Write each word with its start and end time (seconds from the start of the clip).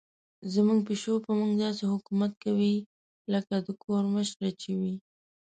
زموږ 0.53 0.79
پیشو 0.87 1.13
په 1.25 1.31
موږ 1.39 1.51
داسې 1.63 1.83
حکومت 1.93 2.31
کوي 2.43 2.75
لکه 3.33 3.55
د 3.65 3.69
کور 3.83 4.03
مشره 4.15 4.49
چې 4.61 4.71
وي. 4.79 4.95